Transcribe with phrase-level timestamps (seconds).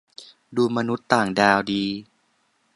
[0.55, 1.83] ดูมนุษย์ต่างดาวดี